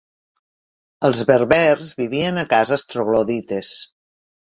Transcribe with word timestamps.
Els 1.09 1.21
berbers 1.33 1.93
vivien 2.01 2.43
a 2.43 2.49
cases 2.57 2.89
troglodites. 2.97 3.79